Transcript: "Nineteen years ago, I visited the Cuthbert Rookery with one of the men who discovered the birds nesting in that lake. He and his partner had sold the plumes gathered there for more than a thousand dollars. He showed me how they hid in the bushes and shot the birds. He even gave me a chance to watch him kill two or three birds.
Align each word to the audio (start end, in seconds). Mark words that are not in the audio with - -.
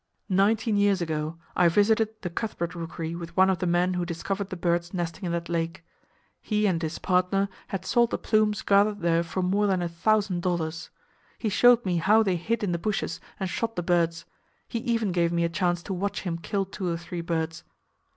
"Nineteen 0.29 0.77
years 0.77 0.99
ago, 0.99 1.37
I 1.55 1.69
visited 1.69 2.23
the 2.23 2.31
Cuthbert 2.31 2.73
Rookery 2.73 3.13
with 3.13 3.37
one 3.37 3.51
of 3.51 3.59
the 3.59 3.67
men 3.67 3.93
who 3.93 4.03
discovered 4.03 4.49
the 4.49 4.55
birds 4.55 4.95
nesting 4.95 5.25
in 5.25 5.31
that 5.31 5.47
lake. 5.47 5.85
He 6.41 6.65
and 6.65 6.81
his 6.81 6.97
partner 6.97 7.49
had 7.67 7.85
sold 7.85 8.09
the 8.09 8.17
plumes 8.17 8.63
gathered 8.63 9.01
there 9.01 9.21
for 9.21 9.43
more 9.43 9.67
than 9.67 9.83
a 9.83 9.87
thousand 9.87 10.41
dollars. 10.41 10.89
He 11.37 11.49
showed 11.49 11.85
me 11.85 11.97
how 11.97 12.23
they 12.23 12.35
hid 12.35 12.63
in 12.63 12.71
the 12.71 12.79
bushes 12.79 13.21
and 13.39 13.47
shot 13.47 13.75
the 13.75 13.83
birds. 13.83 14.25
He 14.67 14.79
even 14.79 15.11
gave 15.11 15.31
me 15.31 15.43
a 15.43 15.49
chance 15.49 15.83
to 15.83 15.93
watch 15.93 16.21
him 16.23 16.39
kill 16.39 16.65
two 16.65 16.87
or 16.91 16.97
three 16.97 17.21
birds. 17.21 17.63